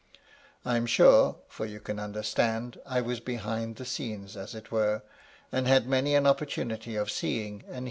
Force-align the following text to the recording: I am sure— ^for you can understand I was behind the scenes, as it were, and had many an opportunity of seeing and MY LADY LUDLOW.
I 0.65 0.77
am 0.77 0.87
sure— 0.87 1.35
^for 1.55 1.69
you 1.69 1.79
can 1.79 1.99
understand 1.99 2.79
I 2.87 3.01
was 3.01 3.19
behind 3.19 3.75
the 3.75 3.85
scenes, 3.85 4.35
as 4.35 4.55
it 4.55 4.71
were, 4.71 5.03
and 5.51 5.67
had 5.67 5.85
many 5.87 6.15
an 6.15 6.25
opportunity 6.25 6.95
of 6.95 7.11
seeing 7.11 7.35
and 7.35 7.51
MY 7.51 7.57
LADY 7.59 7.67
LUDLOW. 7.73 7.79